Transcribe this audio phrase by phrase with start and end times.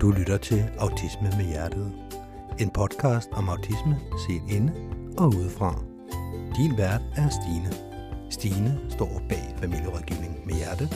[0.00, 1.92] Du lytter til Autisme med Hjertet.
[2.60, 4.72] En podcast om autisme set inde
[5.18, 5.70] og udefra.
[6.56, 7.70] Din vært er Stine.
[8.30, 10.86] Stine står bag familierådgivning med hjerte.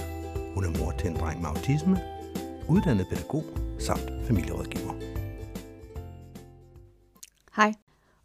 [0.54, 1.96] Hun er mor til en dreng med autisme,
[2.69, 3.44] uddannet pædagog
[3.78, 4.94] samt familierådgiver.
[7.56, 7.72] Hej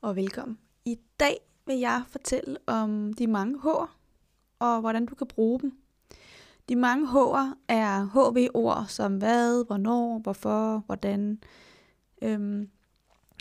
[0.01, 0.57] og velkommen.
[0.85, 3.89] I dag vil jeg fortælle om de mange hår
[4.59, 5.71] og hvordan du kan bruge dem.
[6.69, 11.39] De mange H'er er HV-ord som hvad, hvornår, hvorfor, hvordan.
[12.21, 12.69] Øhm,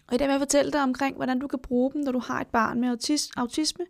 [0.06, 2.18] og i dag vil jeg fortælle dig omkring, hvordan du kan bruge dem, når du
[2.18, 3.86] har et barn med autis- autisme,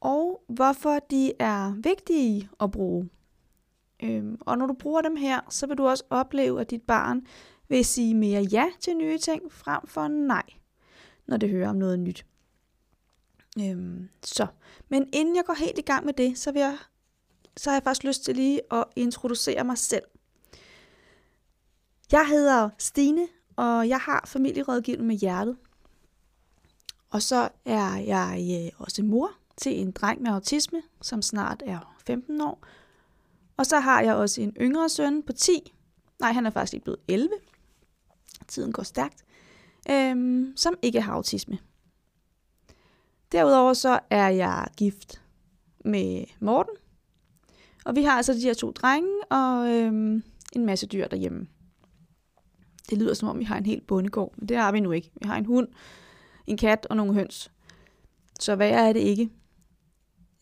[0.00, 3.08] og hvorfor de er vigtige at bruge.
[4.02, 7.26] Øhm, og når du bruger dem her, så vil du også opleve, at dit barn
[7.68, 10.46] vil sige mere ja til nye ting, frem for nej,
[11.26, 12.26] når det hører om noget nyt.
[13.60, 14.46] Øhm, så,
[14.88, 16.78] men inden jeg går helt i gang med det, så vil jeg
[17.60, 20.02] så har jeg faktisk lyst til lige at introducere mig selv.
[22.12, 25.56] Jeg hedder Stine, og jeg har familierådgivning med hjertet.
[27.10, 31.96] Og så er jeg øh, også mor til en dreng med autisme, som snart er
[32.06, 32.66] 15 år.
[33.56, 35.72] Og så har jeg også en yngre søn på 10.
[36.20, 37.30] Nej, han er faktisk lige blevet 11.
[38.48, 39.24] Tiden går stærkt.
[39.90, 41.58] Øhm, som ikke har autisme.
[43.32, 45.22] Derudover så er jeg gift
[45.84, 46.74] med Morten,
[47.90, 51.46] og vi har altså de her to drenge og øhm, en masse dyr derhjemme.
[52.90, 55.10] Det lyder som om, vi har en helt bondegård, men det har vi nu ikke.
[55.22, 55.68] Vi har en hund,
[56.46, 57.52] en kat og nogle høns.
[58.40, 59.30] Så hvad er det ikke?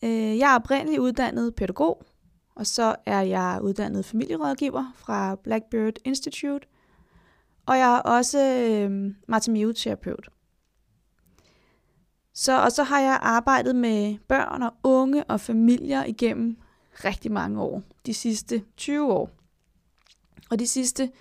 [0.03, 2.03] Øh, jeg er oprindeligt uddannet pædagog,
[2.55, 6.67] og så er jeg uddannet familierådgiver fra Blackbird Institute,
[7.65, 10.29] og jeg er også øh, Martimeo-terapeut.
[12.33, 16.57] Så, og så har jeg arbejdet med børn og unge og familier igennem
[17.05, 17.83] rigtig mange år.
[18.05, 19.29] De sidste 20 år.
[20.49, 21.11] Og de sidste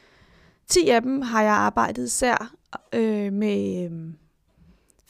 [0.67, 2.55] 10 af dem har jeg arbejdet især
[2.93, 4.15] øh, med øh,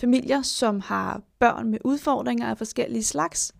[0.01, 3.55] familier, som har børn med udfordringer af forskellige slags.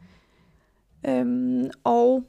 [1.07, 2.25] Øhm, og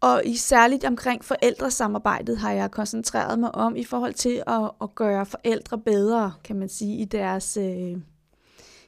[0.00, 4.94] og i særligt omkring forældresamarbejdet har jeg koncentreret mig om i forhold til at, at
[4.94, 7.96] gøre forældre bedre, kan man sige, i deres, øh,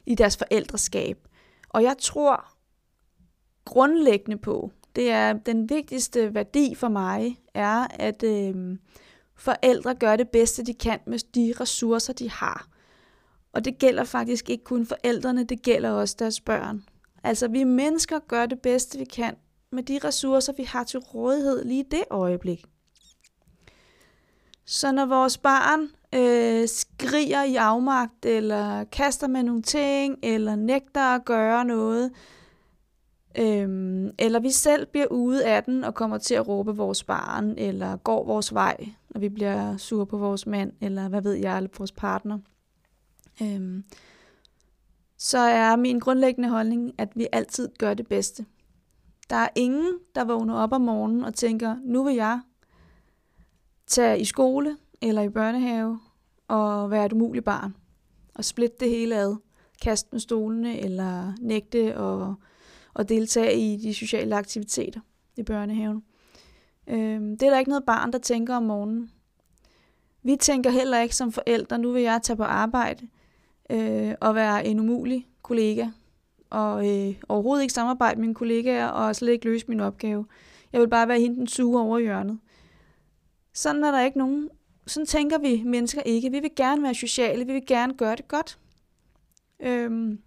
[0.05, 1.27] i deres forældreskab.
[1.69, 2.45] Og jeg tror
[3.65, 8.77] grundlæggende på, det er den vigtigste værdi for mig, er, at øh,
[9.35, 12.67] forældre gør det bedste, de kan med de ressourcer, de har.
[13.53, 16.83] Og det gælder faktisk ikke kun forældrene, det gælder også deres børn.
[17.23, 19.35] Altså vi mennesker gør det bedste, vi kan
[19.71, 22.65] med de ressourcer, vi har til rådighed lige det øjeblik.
[24.65, 31.01] Så når vores barn øh, skriger i afmagt, eller kaster med nogle ting, eller nægter
[31.01, 32.11] at gøre noget,
[33.37, 37.53] øhm, eller vi selv bliver ude af den og kommer til at råbe vores barn,
[37.57, 41.57] eller går vores vej, når vi bliver sure på vores mand, eller hvad ved jeg,
[41.57, 42.39] eller vores partner,
[43.41, 43.83] øhm,
[45.17, 48.45] så er min grundlæggende holdning, at vi altid gør det bedste.
[49.29, 52.39] Der er ingen, der vågner op om morgenen og tænker, nu vil jeg
[53.87, 55.99] tage i skole eller i børnehave
[56.47, 57.75] og være et umuligt barn.
[58.35, 59.35] Og splitte det hele ad.
[59.81, 62.35] Kaste med stolene eller nægte og,
[62.93, 64.99] og deltage i de sociale aktiviteter
[65.37, 66.03] i børnehaven.
[66.87, 69.11] Øh, det er der ikke noget barn, der tænker om morgenen.
[70.23, 73.07] Vi tænker heller ikke som forældre, nu vil jeg tage på arbejde
[73.69, 75.87] øh, og være en umulig kollega
[76.49, 80.25] og øh, overhovedet ikke samarbejde med mine kollegaer, og slet ikke løse min opgave.
[80.73, 82.39] Jeg vil bare være hende den suge over hjørnet.
[83.53, 84.49] Sådan er der ikke nogen.
[84.87, 86.31] Sådan tænker vi mennesker ikke.
[86.31, 88.59] Vi vil gerne være sociale, vi vil gerne gøre det godt.
[89.59, 90.19] Øhm,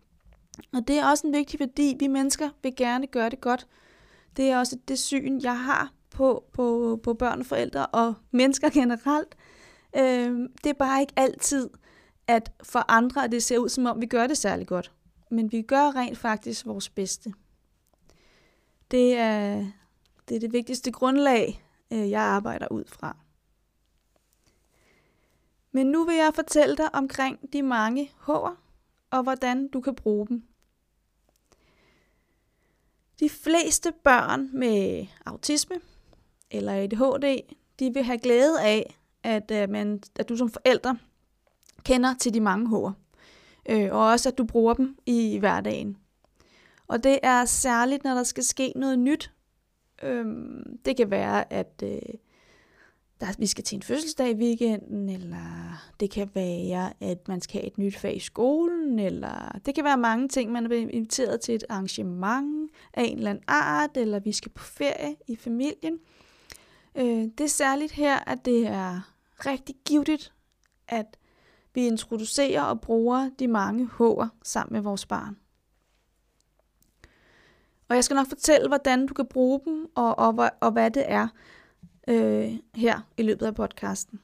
[0.75, 1.97] og det er også en vigtig værdi.
[1.99, 3.67] Vi mennesker vil gerne gøre det godt.
[4.37, 8.71] Det er også det syn, jeg har på, på, på børn og forældre og mennesker
[8.81, 9.37] generelt.
[9.97, 11.71] Øh, det er bare ikke altid,
[12.27, 14.93] at for andre at det ser ud, som om vi gør det særlig godt
[15.33, 17.33] men vi gør rent faktisk vores bedste.
[18.91, 19.67] Det er
[20.29, 23.17] det, er det vigtigste grundlag, øh, jeg arbejder ud fra.
[25.73, 28.57] Men nu vil jeg fortælle dig omkring de mange hår,
[29.13, 30.43] og hvordan du kan bruge dem.
[33.21, 35.77] De fleste børn med autisme
[36.51, 40.95] eller ADHD, de vil have glæde af, at, øh, man, at du som forælder
[41.85, 42.95] kender til de mange hår.
[43.69, 45.97] øh, og også at du bruger dem i hverdagen.
[46.89, 49.33] Og det er særligt, når der skal ske noget nyt.
[50.03, 51.99] Øhm, det kan være, at øh,
[53.23, 57.61] der, vi skal til en fødselsdag i weekenden, eller det kan være, at man skal
[57.61, 61.41] have et nyt fag i skolen, eller det kan være mange ting, man er inviteret
[61.41, 65.99] til et arrangement af en eller anden art, eller vi skal på ferie i familien.
[66.95, 69.01] Øh, det er særligt her, at det er
[69.47, 70.33] rigtig givetigt,
[70.89, 71.17] at
[71.75, 75.37] vi introducerer og bruger de mange H'er sammen med vores barn.
[77.89, 81.05] Og jeg skal nok fortælle, hvordan du kan bruge dem, og, og, og hvad det
[81.09, 81.29] er
[82.09, 84.21] øh, her i løbet af podcasten.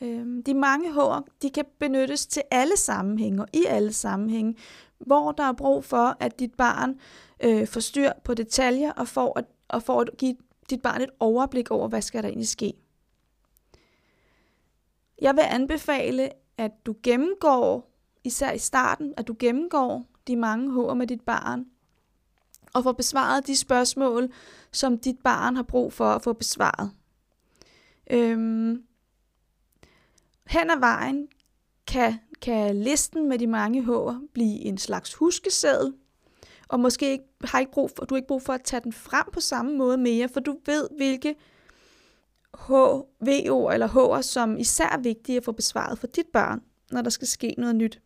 [0.00, 4.56] Øh, de mange H'er, de kan benyttes til alle sammenhænge og i alle sammenhænge,
[4.98, 7.00] hvor der er brug for, at dit barn
[7.44, 10.36] øh, får styr på detaljer og får at, og får at give
[10.70, 12.72] dit barn et overblik over, hvad skal der egentlig ske.
[15.22, 17.90] Jeg vil anbefale, at du gennemgår,
[18.24, 21.66] især i starten, at du gennemgår de mange H'er med dit barn,
[22.76, 24.32] og får besvaret de spørgsmål,
[24.72, 26.90] som dit barn har brug for at få besvaret.
[28.10, 28.82] Øhm,
[30.46, 31.28] hen ad vejen
[31.86, 35.94] kan, kan listen med de mange H'er blive en slags huskeseddel,
[36.68, 38.92] og måske ikke, har ikke brug for, du har ikke brug for at tage den
[38.92, 41.34] frem på samme måde mere, for du ved, hvilke
[42.58, 42.70] H,
[43.20, 47.10] VO eller H'er, som især er vigtige at få besvaret for dit barn, når der
[47.10, 48.00] skal ske noget nyt.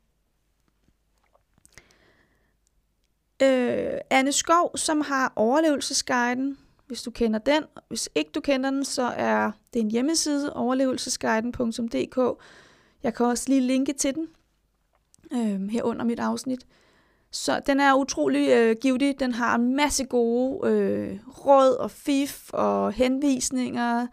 [3.43, 7.63] Øh, Anne Skov, som har overlevelsesguiden, hvis du kender den.
[7.89, 12.43] Hvis ikke du kender den, så er det en hjemmeside, overlevelsesguiden.dk.
[13.03, 14.29] Jeg kan også lige linke til den
[15.33, 16.67] øh, her under mit afsnit.
[17.31, 19.21] Så den er utrolig øh, givetig.
[19.21, 24.07] Den har en masse gode øh, råd og fif og henvisninger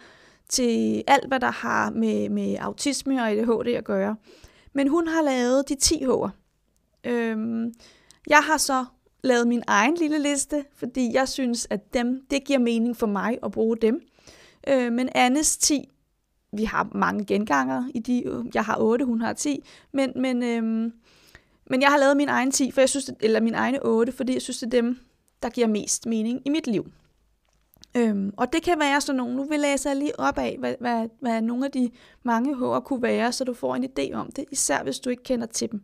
[0.49, 4.15] til alt, hvad der har med, med autisme og ADHD at gøre.
[4.73, 6.29] Men hun har lavet de 10 H'er.
[7.03, 7.73] Øhm,
[8.27, 8.85] jeg har så
[9.23, 13.37] lavet min egen lille liste, fordi jeg synes, at dem, det giver mening for mig
[13.43, 14.01] at bruge dem.
[14.67, 15.89] Øh, men Annes 10,
[16.51, 20.91] vi har mange genganger i de, jeg har 8, hun har 10, men, men, øh,
[21.69, 24.33] men jeg har lavet min egen 10, for jeg synes, eller min egne 8, fordi
[24.33, 24.99] jeg synes, det er dem,
[25.43, 26.85] der giver mest mening i mit liv.
[27.97, 31.09] Øhm, og det kan være sådan nogle, nu vil læse lige op af, hvad, hvad,
[31.19, 31.91] hvad nogle af de
[32.23, 35.23] mange H'er kunne være, så du får en idé om det, især hvis du ikke
[35.23, 35.83] kender til dem.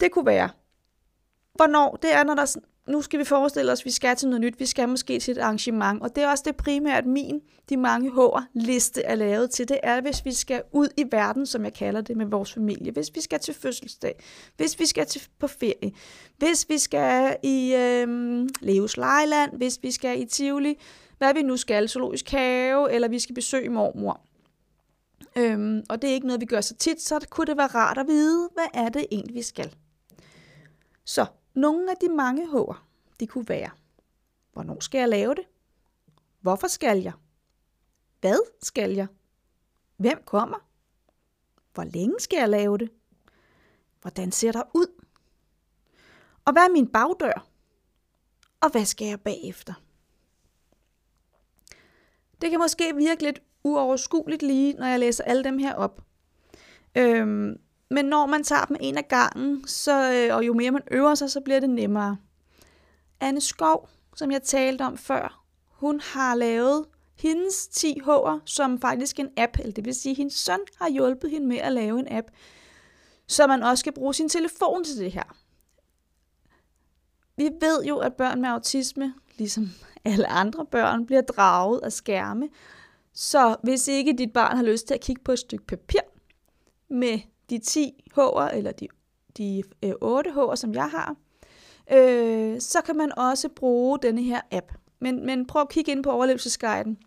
[0.00, 0.48] Det kunne være,
[1.54, 2.56] hvornår, det er, når der,
[2.88, 5.32] nu skal vi forestille os, at vi skal til noget nyt, vi skal måske til
[5.32, 9.50] et arrangement, og det er også det primært min, de mange hår liste er lavet
[9.50, 12.52] til, det er, hvis vi skal ud i verden, som jeg kalder det, med vores
[12.52, 14.22] familie, hvis vi skal til fødselsdag,
[14.56, 15.92] hvis vi skal til, på ferie,
[16.38, 18.08] hvis vi skal i øh,
[18.60, 20.78] Leos Lejland, hvis vi skal i Tivoli,
[21.18, 24.20] hvad vi nu skal, zoologisk have, eller vi skal besøge mormor.
[25.36, 27.98] Øhm, og det er ikke noget, vi gør så tit, så kunne det være rart
[27.98, 29.74] at vide, hvad er det egentlig, vi skal.
[31.04, 32.84] Så nogle af de mange H'er,
[33.20, 33.70] de kunne være,
[34.52, 35.44] hvornår skal jeg lave det?
[36.40, 37.12] Hvorfor skal jeg?
[38.20, 39.06] Hvad skal jeg?
[39.96, 40.58] Hvem kommer?
[41.74, 42.90] Hvor længe skal jeg lave det?
[44.00, 45.04] Hvordan ser der ud?
[46.44, 47.46] Og hvad er min bagdør?
[48.60, 49.74] Og hvad skal jeg bagefter?
[52.40, 56.02] Det kan måske virke lidt uoverskueligt lige, når jeg læser alle dem her op.
[56.94, 57.60] Øhm,
[57.92, 61.14] men når man tager dem en af gangen, så, øh, og jo mere man øver
[61.14, 62.16] sig, så bliver det nemmere.
[63.20, 66.84] Anne Skov, som jeg talte om før, hun har lavet
[67.14, 70.90] hendes 10 H'er som faktisk en app, eller det vil sige, at hendes søn har
[70.90, 72.26] hjulpet hende med at lave en app,
[73.26, 75.36] så man også kan bruge sin telefon til det her.
[77.36, 79.68] Vi ved jo, at børn med autisme, ligesom
[80.04, 82.48] alle andre børn, bliver draget af skærme.
[83.14, 86.00] Så hvis ikke dit barn har lyst til at kigge på et stykke papir
[86.90, 87.18] med
[87.50, 88.88] de 10 H'er, eller de,
[89.38, 91.16] de øh, 8 H'er, som jeg har,
[91.92, 94.72] øh, så kan man også bruge denne her app.
[95.00, 96.98] Men, men prøv at kigge ind på overlevelsesguiden.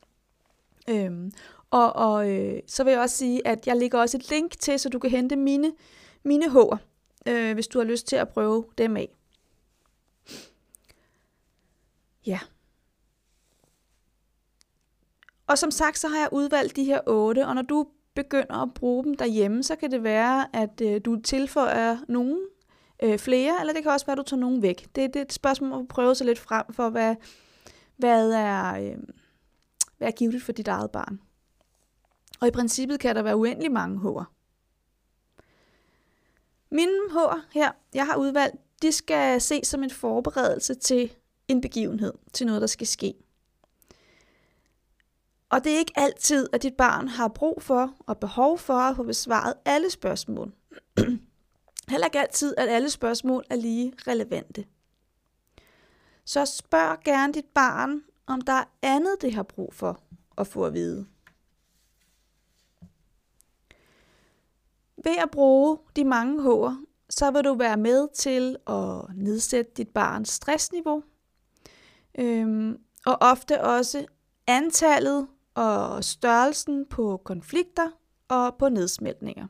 [0.90, 1.32] Øhm,
[1.72, 4.80] og og øh, så vil jeg også sige, at jeg lægger også et link til,
[4.80, 5.74] så du kan hente mine,
[6.24, 6.78] mine H'er,
[7.28, 9.16] øh, hvis du har lyst til at prøve dem af.
[12.26, 12.40] Ja.
[15.48, 18.74] Og som sagt, så har jeg udvalgt de her otte, og når du begynder at
[18.74, 22.40] bruge dem derhjemme, så kan det være, at øh, du tilføjer nogen
[23.04, 24.82] øh, flere, eller det kan også være, at du tager nogen væk.
[24.96, 27.16] Det, det er et spørgsmål om at prøve sig lidt frem for, hvad,
[27.98, 28.98] hvad, er, øh,
[29.98, 31.20] hvad er givet for dit eget barn.
[32.40, 34.26] Og i princippet kan der være uendelig mange hår.
[36.72, 41.12] Mine H'er her, jeg har udvalgt, de skal ses som en forberedelse til
[41.48, 43.14] en begivenhed, til noget, der skal ske.
[45.50, 48.96] Og det er ikke altid, at dit barn har brug for og behov for at
[48.96, 50.54] få besvaret alle spørgsmål.
[51.90, 54.66] Heller ikke altid, at alle spørgsmål er lige relevante.
[56.26, 60.02] Så spørg gerne dit barn, om der er andet, det har brug for
[60.38, 61.08] at få at vide.
[65.04, 66.78] Ved at bruge de mange hår,
[67.10, 71.04] så vil du være med til at nedsætte dit barns stressniveau,
[72.20, 74.06] øhm, og ofte også
[74.48, 77.90] antallet og størrelsen på konflikter
[78.28, 79.48] og på nedsmeltninger.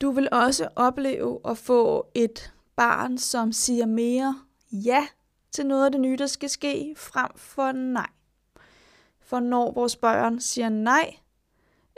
[0.00, 4.40] Du vil også opleve at få et barn, som siger mere
[4.72, 5.06] ja
[5.52, 8.08] til noget af det nye, der skal ske, frem for nej.
[9.20, 11.16] For når vores børn siger nej,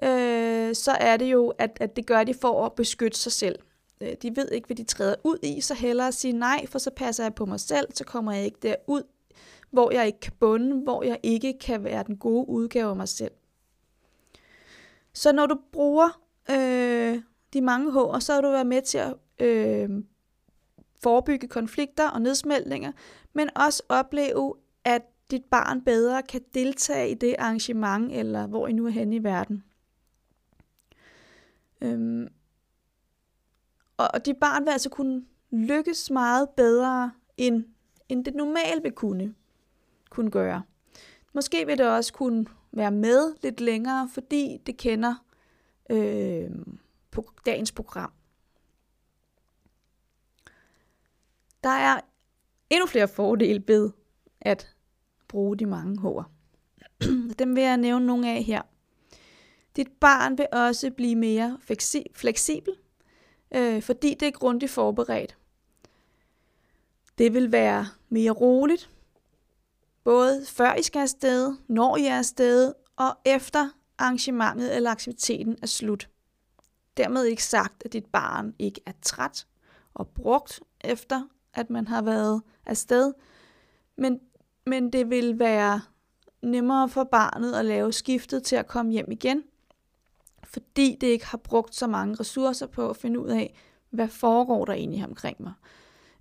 [0.03, 3.59] øh, så er det jo, at, at det gør de for at beskytte sig selv.
[4.01, 6.91] Øh, de ved ikke, hvad de træder ud i, så hellere sige nej, for så
[6.91, 9.03] passer jeg på mig selv, så kommer jeg ikke derud,
[9.71, 13.09] hvor jeg ikke kan bunde, hvor jeg ikke kan være den gode udgave af mig
[13.09, 13.33] selv.
[15.13, 16.21] Så når du bruger
[16.51, 19.91] øh, de mange hår, så har du været med til at øh,
[21.03, 22.93] forebygge konflikter og nedsmeltninger,
[23.33, 24.55] men også opleve,
[24.85, 29.17] at dit barn bedre kan deltage i det arrangement, eller hvor I nu er henne
[29.17, 29.65] i verden.
[31.81, 32.29] Øhm,
[33.97, 37.65] og dit barn vil altså kunne lykkes meget bedre, end,
[38.09, 39.35] end det normalt vil kunne,
[40.11, 40.63] kunne gøre.
[41.33, 45.15] Måske vil det også kunne være med lidt længere, fordi det kender
[45.91, 46.51] øh,
[47.11, 48.13] på dagens program.
[51.65, 52.01] Der er
[52.71, 53.91] endnu flere fordele ved
[54.41, 54.75] at
[55.29, 56.31] bruge de mange hår.
[57.39, 58.63] Dem vil jeg nævne nogle af her.
[59.77, 61.59] Dit barn vil også blive mere
[62.15, 62.75] fleksibel,
[63.55, 65.37] øh, fordi det er grundigt forberedt.
[67.19, 68.91] Det vil være mere roligt,
[70.07, 75.67] både før I skal afsted, når I er afsted, og efter arrangementet eller aktiviteten er
[75.67, 76.09] slut.
[76.97, 79.47] Dermed ikke sagt, at dit barn ikke er træt
[79.95, 81.23] og brugt efter,
[81.55, 83.13] at man har været afsted,
[83.97, 84.21] men,
[84.67, 85.81] men det vil være
[86.43, 89.43] nemmere for barnet at lave skiftet til at komme hjem igen,
[90.45, 93.59] fordi det ikke har brugt så mange ressourcer på at finde ud af,
[93.91, 95.53] hvad foregår der egentlig omkring mig.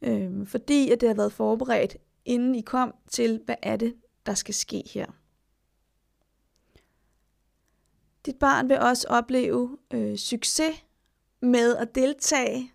[0.01, 4.33] Øhm, fordi at det har været forberedt, inden I kom til, hvad er det, der
[4.33, 5.05] skal ske her.
[8.25, 10.85] Dit barn vil også opleve øh, succes
[11.41, 12.71] med at deltage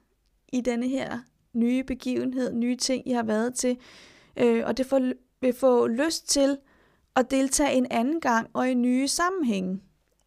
[0.53, 1.19] i denne her
[1.53, 3.79] nye begivenhed, nye ting, I har været til.
[4.37, 6.59] Øh, og det får, vil få lyst til
[7.17, 9.81] at deltage en anden gang og i nye sammenhænge.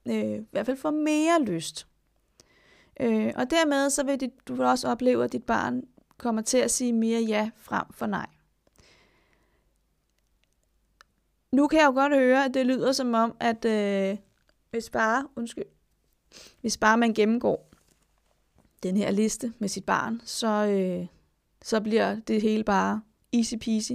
[0.07, 1.87] Øh, I hvert fald få mere lyst.
[2.99, 5.83] Øh, og dermed så vil dit, du vil også opleve, at dit barn
[6.17, 8.27] kommer til at sige mere ja frem for nej.
[11.53, 14.17] Nu kan jeg jo godt høre, at det lyder som om, at øh,
[14.69, 15.65] hvis bare, undskyld,
[16.61, 17.69] hvis bare man gennemgår
[18.83, 21.07] den her liste med sit barn, så, øh,
[21.61, 23.01] så bliver det hele bare
[23.33, 23.91] easy peasy.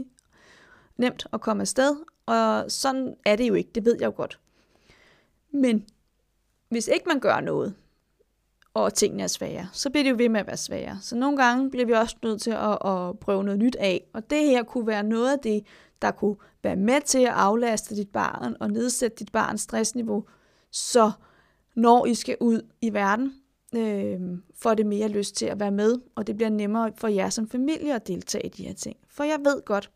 [0.97, 1.97] Nemt at komme afsted,
[2.27, 4.41] og sådan er det jo ikke, det ved jeg jo godt.
[5.51, 5.87] Men
[6.69, 7.75] hvis ikke man gør noget,
[8.75, 10.99] og tingene er svære, så bliver det jo ved med at være svære.
[11.03, 14.31] Så nogle gange bliver vi også nødt til at, at prøve noget nyt af, og
[14.31, 15.65] det her kunne være noget af det,
[16.03, 20.25] der kunne være med til at aflaste dit barn og nedsætte dit barns stressniveau,
[20.71, 21.13] så
[21.77, 23.35] når I skal ud i verden,
[23.75, 24.21] øh,
[24.55, 27.49] får det mere lyst til at være med, og det bliver nemmere for jer som
[27.49, 28.97] familie at deltage i de her ting.
[29.09, 29.91] For jeg ved godt,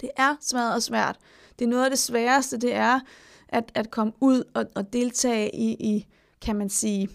[0.00, 1.18] det er svært og svært.
[1.58, 3.00] Det er noget af det sværeste, det er
[3.48, 6.06] at, at komme ud og, og deltage i, i,
[6.40, 7.08] kan man sige,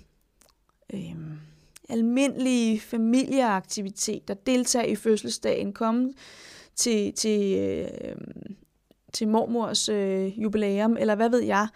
[0.93, 1.15] øh,
[1.89, 6.13] almindelige familieaktiviteter, deltage i fødselsdagen, komme
[6.75, 8.17] til, til, øh,
[9.13, 11.67] til mormors øh, jubilæum, eller hvad ved jeg.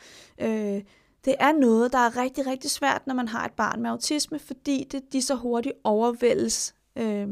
[0.41, 0.81] Øh,
[1.25, 4.39] det er noget, der er rigtig, rigtig svært, når man har et barn med autisme,
[4.39, 7.27] fordi det, de så hurtigt overvældes øh,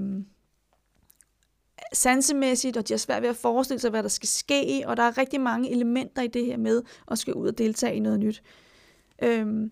[1.93, 5.03] sansemæssigt, og de har svært ved at forestille sig, hvad der skal ske, og der
[5.03, 8.19] er rigtig mange elementer i det her med at skal ud og deltage i noget
[8.19, 8.43] nyt.
[9.23, 9.71] Øhm,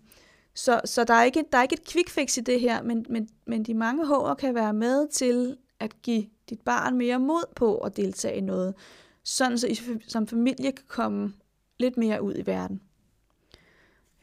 [0.54, 3.06] så, så der, er ikke, der er ikke et quick fix i det her, men,
[3.08, 7.44] men, men de mange hår kan være med til at give dit barn mere mod
[7.56, 8.74] på at deltage i noget,
[9.22, 9.78] sådan så I
[10.08, 11.32] som familie kan komme
[11.78, 12.80] lidt mere ud i verden.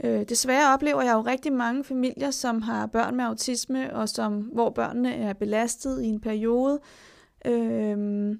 [0.03, 4.41] Øh, desværre oplever jeg jo rigtig mange familier, som har børn med autisme, og som,
[4.41, 6.79] hvor børnene er belastet i en periode,
[7.45, 8.35] øh,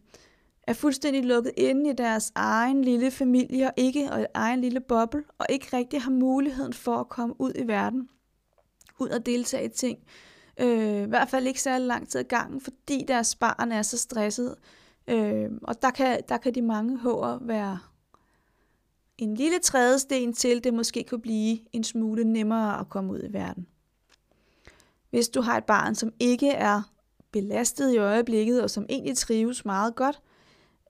[0.68, 5.24] er fuldstændig lukket inde i deres egen lille familie, og ikke og egen lille boble,
[5.38, 8.10] og ikke rigtig har muligheden for at komme ud i verden,
[9.00, 10.00] ud og deltage i ting.
[10.60, 13.98] Øh, I hvert fald ikke særlig lang tid ad gangen, fordi deres barn er så
[13.98, 14.56] stresset.
[15.08, 17.80] Øh, og der kan, der kan de mange hår være
[19.18, 23.34] en lille trædesten til, det måske kunne blive en smule nemmere at komme ud i
[23.34, 23.68] verden.
[25.10, 26.82] Hvis du har et barn, som ikke er
[27.32, 30.22] belastet i øjeblikket, og som egentlig trives meget godt,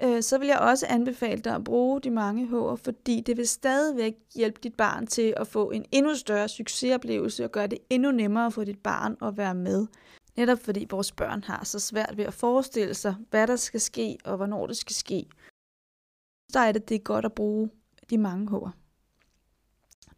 [0.04, 3.48] øh, så vil jeg også anbefale dig at bruge de mange hår, fordi det vil
[3.48, 8.12] stadigvæk hjælpe dit barn til at få en endnu større succesoplevelse og gøre det endnu
[8.12, 9.88] nemmere for dit barn at være med.
[10.36, 14.18] Netop fordi vores børn har så svært ved at forestille sig, hvad der skal ske
[14.24, 15.26] og hvornår det skal ske.
[16.50, 17.70] så er det, det er godt at bruge
[18.10, 18.72] de mange hår.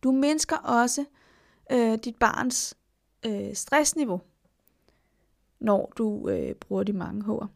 [0.03, 1.05] Du mindsker også
[1.71, 2.77] øh, dit barns
[3.25, 4.21] øh, stressniveau,
[5.59, 7.49] når du øh, bruger de mange hår.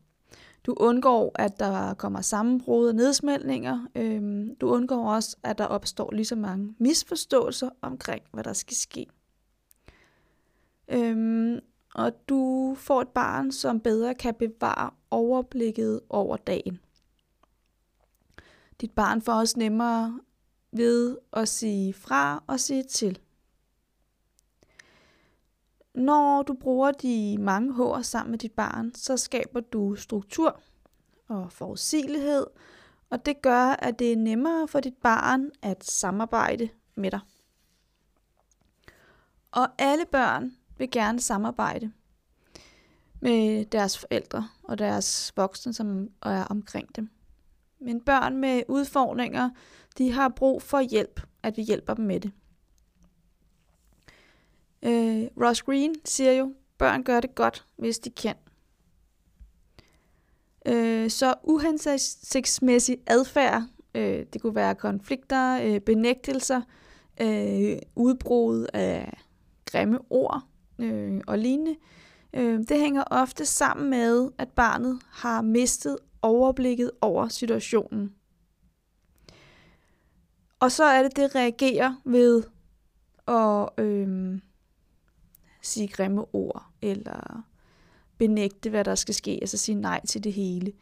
[0.66, 3.88] Du undgår, at der kommer sammenbrud og nedsmeltninger.
[3.96, 8.78] Øhm, du undgår også, at der opstår lige så mange misforståelser omkring, hvad der skal
[8.78, 9.06] ske.
[10.88, 11.60] Øhm,
[11.96, 16.80] og du får et barn, som bedre kan bevare overblikket over dagen.
[18.82, 20.20] Dit barn får også nemmere
[20.72, 23.20] ved at sige fra og sige til.
[26.00, 30.60] Når du bruger de mange hår sammen med dit barn, så skaber du struktur
[31.28, 32.46] og forudsigelighed,
[33.10, 37.20] og det gør, at det er nemmere for dit barn at samarbejde med dig.
[39.52, 41.92] Og alle børn vil gerne samarbejde
[43.20, 47.10] med deres forældre og deres voksne, som er omkring dem.
[47.80, 49.50] Men børn med udfordringer,
[49.98, 52.32] de har brug for hjælp, at vi hjælper dem med det.
[54.84, 58.36] Øh, Ross Green siger jo, børn gør det godt, hvis de kan.
[60.66, 63.64] Øh, så uhensigtsmæssig adfærd,
[63.96, 66.62] øh, det kunne være konflikter, øh, benægtelser,
[67.22, 69.20] øh, udbrud af
[69.66, 70.42] grimme ord
[70.80, 71.76] øh, og lignende,
[72.34, 78.14] øh, det hænger ofte sammen med, at barnet har mistet overblikket over situationen.
[80.60, 82.44] Og så er det, det reagerer ved
[83.28, 84.40] at øh,
[85.62, 87.44] sige grimme ord, eller
[88.18, 90.74] benægte, hvad der skal ske, altså sige nej til det hele.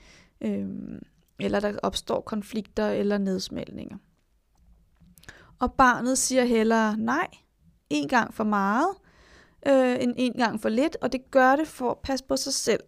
[0.41, 1.00] Øhm,
[1.39, 3.98] eller der opstår konflikter eller nedsmeltninger.
[5.60, 7.27] Og barnet siger hellere nej,
[7.89, 8.96] en gang for meget,
[9.67, 12.53] øh, end en gang for lidt, og det gør det for at passe på sig
[12.53, 12.84] selv.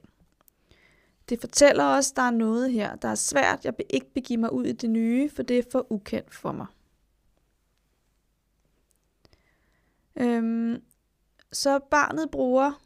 [1.29, 3.65] Det fortæller os, at der er noget her, der er svært.
[3.65, 6.51] Jeg vil ikke begive mig ud i det nye, for det er for ukendt for
[6.51, 6.65] mig.
[10.15, 10.81] Øhm,
[11.51, 12.81] så barnet bruger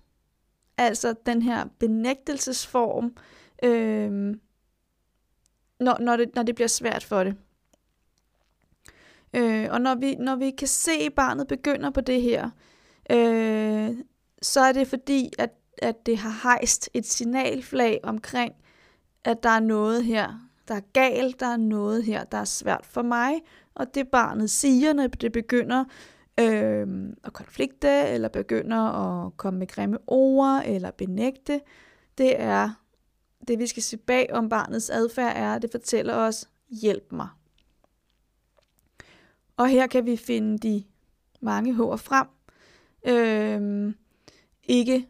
[0.77, 3.15] altså den her benægtelsesform,
[3.63, 4.35] øh,
[5.79, 7.35] når, når, det, når det bliver svært for det.
[9.33, 12.49] Øh, og når vi, når vi kan se, at barnet begynder på det her,
[13.09, 13.97] øh,
[14.41, 18.53] så er det fordi, at, at det har hejst et signalflag omkring,
[19.23, 22.85] at der er noget her, der er galt, der er noget her, der er svært
[22.85, 23.41] for mig.
[23.75, 25.85] Og det barnet siger, når det begynder
[26.39, 31.61] øh, at konflikte, eller begynder at komme med grimme ord, eller benægte,
[32.17, 32.69] det er,
[33.47, 36.49] det vi skal se bag om barnets adfærd er, det fortæller os,
[36.81, 37.27] hjælp mig.
[39.57, 40.83] Og her kan vi finde de
[41.41, 42.27] mange hår frem.
[43.07, 43.93] Øh,
[44.63, 45.07] ikke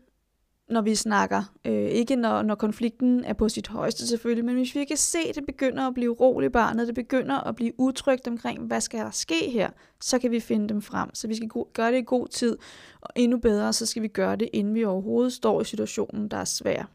[0.69, 1.43] når vi snakker.
[1.65, 5.17] Øh, ikke når, når konflikten er på sit højeste selvfølgelig, men hvis vi kan se,
[5.29, 8.99] at det begynder at blive roligt barnet, det begynder at blive utrygt omkring, hvad skal
[8.99, 9.69] der ske her,
[10.01, 11.15] så kan vi finde dem frem.
[11.15, 12.57] Så vi skal gøre det i god tid,
[13.01, 16.37] og endnu bedre, så skal vi gøre det, inden vi overhovedet står i situationen, der
[16.37, 16.89] er svær.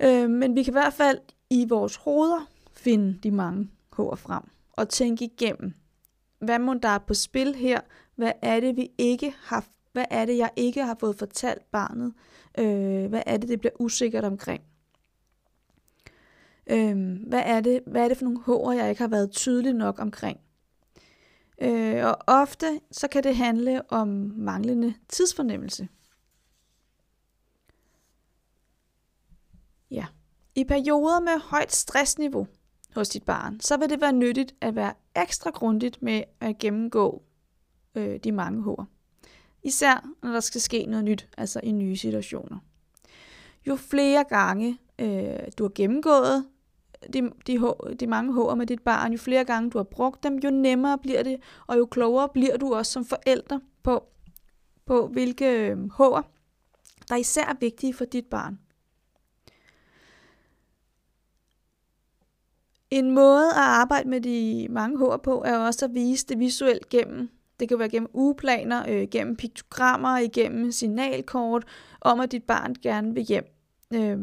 [0.00, 1.18] Øh, men vi kan i hvert fald
[1.50, 5.74] i vores hoveder finde de mange hår frem, og tænke igennem,
[6.38, 7.80] hvad må der er på spil her,
[8.14, 9.64] hvad er det, vi ikke har
[9.96, 12.14] hvad er det, jeg ikke har fået fortalt barnet?
[12.58, 14.62] Øh, hvad er det, det bliver usikkert omkring?
[16.66, 19.72] Øh, hvad, er det, hvad er det for nogle hår, jeg ikke har været tydelig
[19.72, 20.40] nok omkring?
[21.60, 25.88] Øh, og ofte så kan det handle om manglende tidsfornemmelse.
[29.90, 30.06] Ja.
[30.54, 32.46] I perioder med højt stressniveau
[32.94, 37.22] hos dit barn, så vil det være nyttigt at være ekstra grundigt med at gennemgå
[37.94, 38.95] øh, de mange hår.
[39.66, 42.58] Især når der skal ske noget nyt, altså i nye situationer.
[43.66, 46.46] Jo flere gange øh, du har gennemgået
[47.12, 50.36] de, de, de mange hår med dit barn, jo flere gange du har brugt dem,
[50.36, 54.04] jo nemmere bliver det, og jo klogere bliver du også som forælder på,
[54.84, 56.30] på hvilke øh, hår,
[57.08, 58.58] der er vigtige for dit barn.
[62.90, 66.88] En måde at arbejde med de mange hår på, er også at vise det visuelt
[66.88, 71.64] gennem det kan være gennem ugeplaner, øh, gennem piktogrammer, igennem signalkort,
[72.00, 73.44] om at dit barn gerne vil hjem.
[73.94, 74.18] Øh,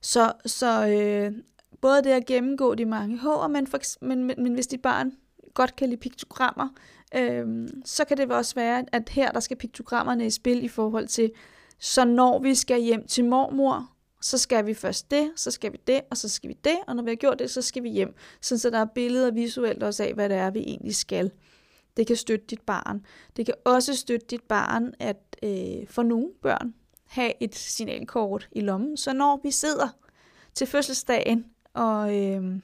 [0.00, 1.32] så så øh,
[1.80, 5.12] både det at gennemgå de mange hår, men, for, men, men, men hvis dit barn
[5.54, 6.68] godt kan lide piktogrammer,
[7.14, 11.08] øh, så kan det også være, at her der skal piktogrammerne i spil i forhold
[11.08, 11.32] til,
[11.78, 15.78] så når vi skal hjem til mormor, så skal vi først det, så skal vi
[15.86, 17.88] det, og så skal vi det, og når vi har gjort det, så skal vi
[17.88, 18.14] hjem.
[18.40, 21.30] Så der er billeder visuelt også af, hvad det er, vi egentlig skal.
[21.98, 23.06] Det kan støtte dit barn.
[23.36, 28.60] Det kan også støtte dit barn at øh, for nogle børn have et signalkort i
[28.60, 29.88] lommen, så når vi sidder
[30.54, 32.60] til fødselsdagen, og øh,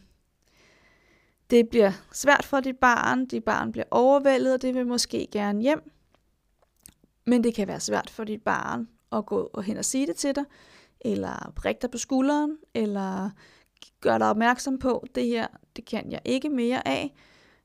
[1.51, 5.63] det bliver svært for dit barn, dit barn bliver overvældet, og det vil måske gerne
[5.63, 5.91] hjem.
[7.27, 10.17] Men det kan være svært for dit barn at gå og hen og sige det
[10.17, 10.45] til dig,
[11.01, 13.31] eller prikke dig på skulderen, eller
[14.01, 17.15] gøre dig opmærksom på, det her, det kan jeg ikke mere af.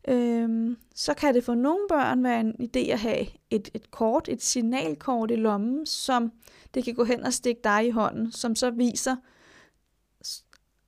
[0.07, 4.29] Øhm, så kan det for nogle børn være en idé at have et, et kort,
[4.29, 6.31] et signalkort i lommen, som
[6.73, 9.15] det kan gå hen og stikke dig i hånden, som så viser,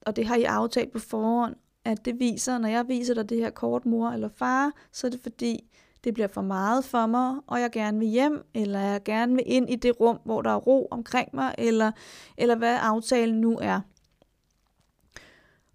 [0.01, 3.37] og det har I aftalt på forhånd, at det viser, når jeg viser dig det
[3.37, 5.69] her kort, mor eller far, så er det fordi,
[6.03, 9.43] det bliver for meget for mig, og jeg gerne vil hjem, eller jeg gerne vil
[9.45, 11.91] ind i det rum, hvor der er ro omkring mig, eller,
[12.37, 13.81] eller hvad aftalen nu er.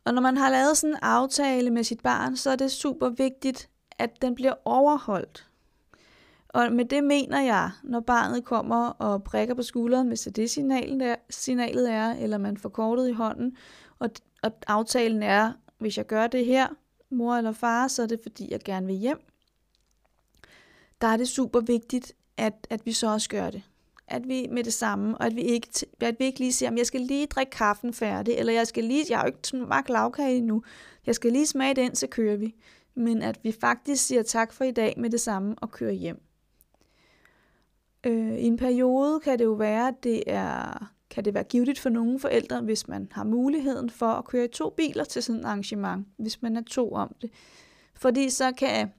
[0.07, 3.09] Og når man har lavet sådan en aftale med sit barn, så er det super
[3.09, 5.51] vigtigt, at den bliver overholdt.
[6.49, 11.03] Og med det mener jeg, når barnet kommer og prikker på skulderen, hvis det, signalet
[11.03, 13.57] er, signalet er, eller man får kortet i hånden,
[13.99, 14.11] og,
[14.43, 16.69] og aftalen er, hvis jeg gør det her,
[17.11, 19.21] mor eller far, så er det fordi, jeg gerne vil hjem.
[21.01, 23.63] Der er det super vigtigt, at, at vi så også gør det.
[24.09, 25.69] At vi med det samme, og at vi ikke,
[26.01, 28.85] at vi ikke lige siger, at jeg skal lige drikke kaffen færdig, eller jeg skal
[28.85, 30.63] lige, jeg har jo ikke smagt lavkage endnu,
[31.07, 32.55] jeg skal lige smage den, så kører vi.
[32.95, 36.23] Men at vi faktisk siger tak for i dag med det samme og kører hjem.
[38.07, 41.79] Øh, I en periode kan det jo være, at det er kan det være givetigt
[41.79, 45.41] for nogle forældre, hvis man har muligheden for at køre i to biler til sådan
[45.41, 47.31] et arrangement, hvis man er to om det.
[47.95, 48.91] Fordi så kan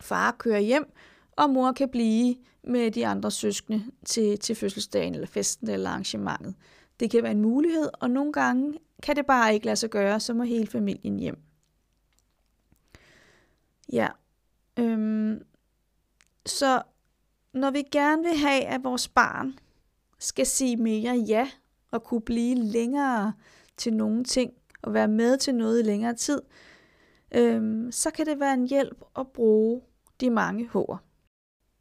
[0.00, 0.92] far køre hjem,
[1.36, 6.54] og mor kan blive med de andre søskende til, til fødselsdagen, eller festen, eller arrangementet.
[7.00, 10.20] Det kan være en mulighed, og nogle gange kan det bare ikke lade sig gøre,
[10.20, 11.38] så må hele familien hjem.
[13.92, 14.08] Ja.
[14.76, 15.42] Øhm,
[16.46, 16.82] så
[17.52, 19.58] når vi gerne vil have, at vores barn
[20.18, 21.50] skal sige mere ja
[21.90, 23.32] og kunne blive længere
[23.76, 26.42] til nogle ting og være med til noget i længere tid,
[27.34, 29.82] øhm, så kan det være en hjælp at bruge
[30.20, 31.00] de mange hår.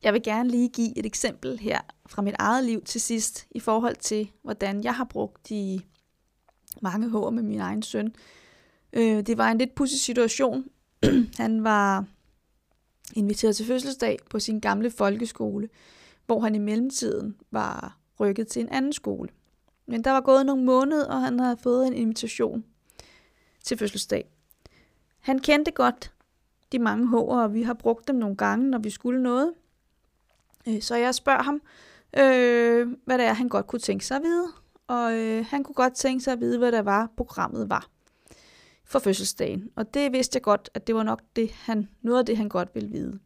[0.04, 3.60] Jeg vil gerne lige give et eksempel her fra mit eget liv til sidst i
[3.60, 5.82] forhold til, hvordan jeg har brugt de
[6.82, 8.14] mange hår med min egen søn.
[8.94, 10.66] Øh, det var en lidt pudsig situation.
[11.38, 12.06] han var
[13.14, 15.70] inviteret til fødselsdag på sin gamle folkeskole,
[16.26, 19.30] hvor han i mellemtiden var rykket til en anden skole.
[19.86, 22.66] Men der var gået nogle måneder, og han havde fået en invitation
[23.64, 24.30] til fødselsdag.
[25.20, 26.14] Han kendte godt
[26.72, 29.54] de mange hår, og vi har brugt dem nogle gange, når vi skulle noget.
[30.68, 31.62] Øh, så jeg spørger ham,
[32.18, 34.48] øh, hvad det er, han godt kunne tænke sig at vide.
[34.88, 37.88] Og øh, han kunne godt tænke sig at vide, hvad der var, programmet var
[38.86, 39.70] for fødselsdagen.
[39.76, 42.50] Og det vidste jeg godt, at det var nok det, han, noget af det, han
[42.50, 43.20] godt ville vide.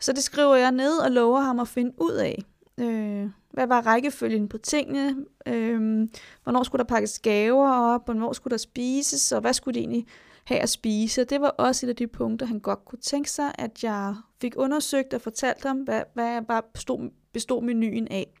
[0.00, 2.42] Så det skriver jeg ned og lover ham at finde ud af.
[2.78, 5.24] Øh, hvad var rækkefølgen på tingene?
[5.46, 6.08] Øh,
[6.42, 8.04] hvornår skulle der pakkes gaver op?
[8.04, 9.32] Hvornår skulle der spises?
[9.32, 10.06] Og hvad skulle det egentlig
[10.44, 11.24] have at spise?
[11.24, 14.54] Det var også et af de punkter, han godt kunne tænke sig, at jeg fik
[14.56, 18.34] undersøgt og fortalt ham, hvad, hvad var, bestod, bestod menuen af.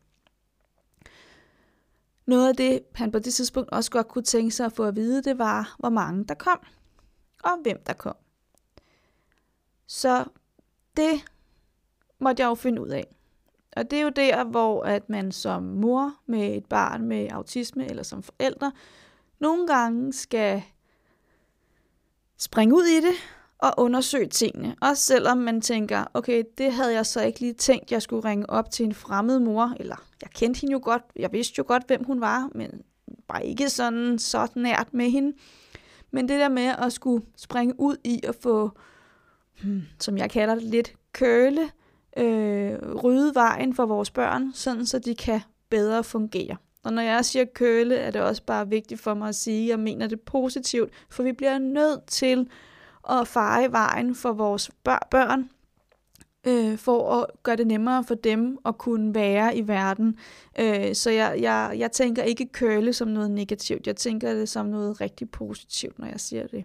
[2.26, 4.96] Noget af det, han på det tidspunkt også godt kunne tænke sig at få at
[4.96, 6.58] vide, det var, hvor mange der kom,
[7.44, 8.16] og hvem der kom.
[9.86, 10.24] Så
[10.96, 11.24] det
[12.18, 13.16] måtte jeg jo finde ud af.
[13.76, 17.90] Og det er jo der, hvor at man som mor med et barn med autisme,
[17.90, 18.72] eller som forældre,
[19.38, 20.62] nogle gange skal
[22.42, 23.14] springe ud i det
[23.58, 24.76] og undersøge tingene.
[24.80, 28.50] Også selvom man tænker, okay, det havde jeg så ikke lige tænkt, jeg skulle ringe
[28.50, 31.86] op til en fremmed mor, eller jeg kendte hende jo godt, jeg vidste jo godt,
[31.86, 32.82] hvem hun var, men
[33.28, 35.36] bare ikke sådan så nært med hende.
[36.10, 38.70] Men det der med at skulle springe ud i at få,
[39.62, 41.70] hmm, som jeg kalder det lidt, køle
[42.16, 46.56] øh, rydde vejen for vores børn, sådan så de kan bedre fungere.
[46.84, 49.68] Og når jeg siger køle, er det også bare vigtigt for mig at sige, at
[49.68, 52.48] jeg mener det positivt, for vi bliver nødt til
[53.10, 54.70] at fare vejen for vores
[55.10, 55.50] børn,
[56.46, 60.18] øh, for at gøre det nemmere for dem at kunne være i verden.
[60.58, 64.66] Øh, så jeg, jeg, jeg tænker ikke køle som noget negativt, jeg tænker det som
[64.66, 66.64] noget rigtig positivt, når jeg siger det.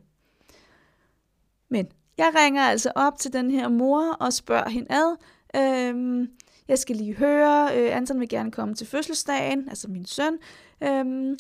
[1.70, 5.16] Men jeg ringer altså op til den her mor og spørger hende ad,
[5.56, 6.28] øh,
[6.68, 10.38] jeg skal lige høre, øh, Anton vil gerne komme til fødselsdagen, altså min søn.
[10.84, 11.36] Øhm,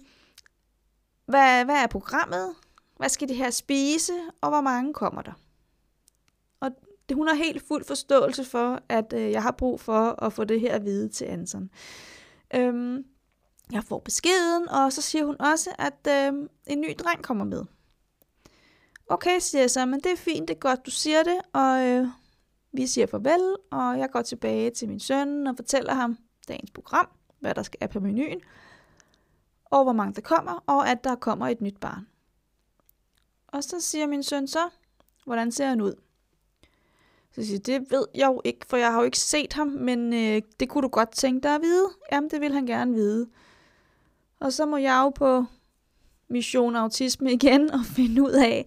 [1.25, 2.55] hvad, hvad er programmet?
[2.97, 4.13] Hvad skal de her spise?
[4.41, 5.31] Og hvor mange kommer der?
[6.59, 6.71] Og
[7.09, 10.43] det, hun har helt fuld forståelse for, at øh, jeg har brug for at få
[10.43, 11.69] det her at vide til Anton.
[12.55, 13.05] Øhm,
[13.71, 17.65] jeg får beskeden, og så siger hun også, at øh, en ny dreng kommer med.
[19.09, 21.81] Okay, siger jeg så, men det er fint, det er godt, du siger det, og
[21.81, 22.07] øh,
[22.77, 27.09] vi siger farvel, og jeg går tilbage til min søn og fortæller ham dagens program,
[27.39, 28.41] hvad der skal er på menuen.
[29.65, 32.07] og hvor mange der kommer, og at der kommer et nyt barn.
[33.47, 34.69] Og så siger min søn så,
[35.25, 35.93] hvordan ser han ud?
[37.31, 40.13] Så siger det ved jeg jo ikke, for jeg har jo ikke set ham, men
[40.13, 41.89] øh, det kunne du godt tænke dig at vide.
[42.11, 43.29] Jamen, det vil han gerne vide.
[44.39, 45.45] Og så må jeg jo på
[46.29, 48.65] mission autisme igen og finde ud af,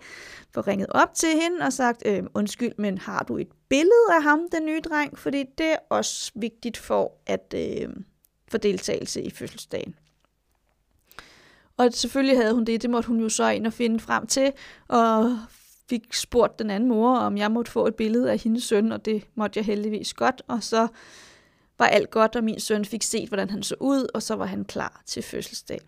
[0.51, 4.23] få ringet op til hende og sagt, øh, undskyld, men har du et billede af
[4.23, 5.19] ham, den nye dreng?
[5.19, 7.89] Fordi det er også vigtigt for at øh,
[8.49, 9.95] for deltagelse i fødselsdagen.
[11.77, 14.53] Og selvfølgelig havde hun det, det måtte hun jo så ind og finde frem til,
[14.89, 15.39] og
[15.89, 19.05] fik spurgt den anden mor, om jeg måtte få et billede af hendes søn, og
[19.05, 20.89] det måtte jeg heldigvis godt, og så
[21.79, 24.47] var alt godt, og min søn fik set, hvordan han så ud, og så var
[24.47, 25.81] han klar til fødselsdag.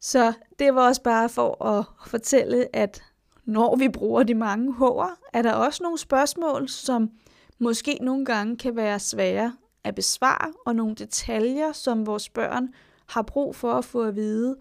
[0.00, 3.02] Så det var også bare for at fortælle, at
[3.46, 7.10] når vi bruger de mange H'er, er der også nogle spørgsmål, som
[7.58, 9.52] måske nogle gange kan være svære
[9.84, 12.68] at besvare, og nogle detaljer, som vores børn
[13.06, 14.56] har brug for at få at vide,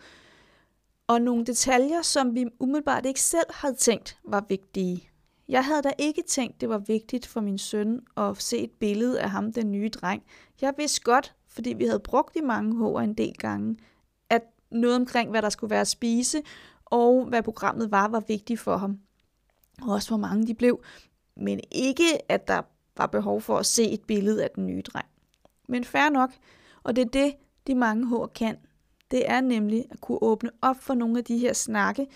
[1.07, 5.09] og nogle detaljer, som vi umiddelbart ikke selv havde tænkt var vigtige.
[5.49, 9.21] Jeg havde da ikke tænkt, det var vigtigt for min søn at se et billede
[9.21, 10.23] af ham, den nye dreng.
[10.61, 13.77] Jeg vidste godt, fordi vi havde brugt de mange hår en del gange,
[14.29, 16.41] at noget omkring, hvad der skulle være at spise,
[16.95, 18.99] og hvad programmet var, var vigtigt for ham.
[19.81, 20.84] Og også hvor mange de blev.
[21.36, 22.62] Men ikke, at der
[22.97, 25.08] var behov for at se et billede af den nye dreng.
[25.67, 26.31] Men fair nok,
[26.84, 27.34] og det er det,
[27.67, 28.58] de mange hår kan.
[29.12, 32.08] Det er nemlig at kunne åbne op for nogle af de her snakke,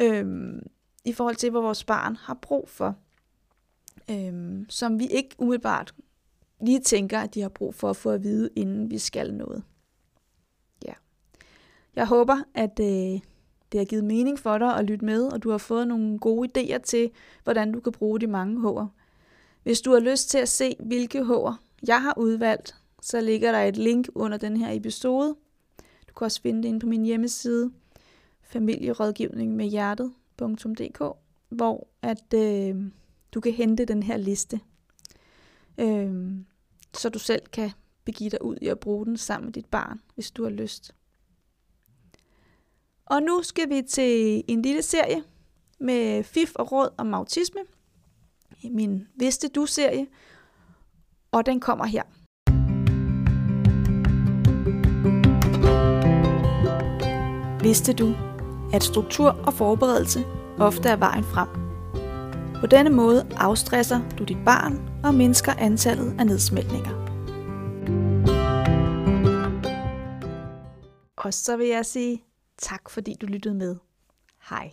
[0.00, 0.66] øhm,
[1.04, 2.96] i forhold til, hvad vores barn har brug for.
[4.10, 5.94] Øhm, som vi ikke umiddelbart
[6.60, 9.62] lige tænker, at de har brug for at få at vide, inden vi skal noget.
[10.86, 10.92] Ja.
[11.96, 13.20] Jeg håber, at øh,
[13.72, 16.48] det har givet mening for dig at lytte med, og du har fået nogle gode
[16.58, 17.10] idéer til,
[17.44, 18.94] hvordan du kan bruge de mange hår.
[19.62, 21.56] Hvis du har lyst til at se, hvilke hår
[21.88, 25.36] jeg har udvalgt, så ligger der et link under den her episode.
[26.08, 27.70] Du kan også finde det inde på min hjemmeside,
[28.42, 31.02] familierådgivning med hjertet.dk,
[31.48, 32.76] hvor at øh,
[33.34, 34.60] du kan hente den her liste,
[35.78, 36.32] øh,
[36.94, 37.70] så du selv kan
[38.04, 40.94] begive dig ud i at bruge den sammen med dit barn, hvis du har lyst.
[43.06, 45.22] Og nu skal vi til en lille serie
[45.80, 47.60] med fif og råd om autisme.
[48.70, 50.06] Min Vidste Du-serie.
[51.32, 52.02] Og den kommer her.
[57.62, 58.14] Vidste du,
[58.72, 60.24] at struktur og forberedelse
[60.58, 61.48] ofte er vejen frem?
[62.60, 67.06] På denne måde afstresser du dit barn og mindsker antallet af nedsmeltninger.
[71.16, 72.25] Og så vil jeg sige
[72.58, 73.76] tak, fordi du lyttede med.
[74.50, 74.72] Hej.